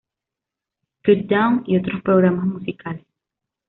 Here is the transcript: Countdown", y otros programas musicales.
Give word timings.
Countdown", 1.03 1.61
y 1.67 1.77
otros 1.77 2.01
programas 2.01 2.47
musicales. 2.47 3.05